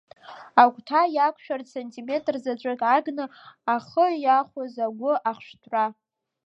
Агәҭа 0.61 1.01
иақәшәарц 1.15 1.65
сантиметр 1.73 2.35
заҵәык 2.43 2.81
агны 2.95 3.25
ахы 3.75 4.05
иахәыз 4.23 4.75
агәы 4.85 5.13
ахәшәтәра… 5.29 5.85